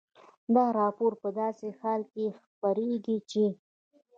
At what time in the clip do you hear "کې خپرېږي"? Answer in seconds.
2.13-3.17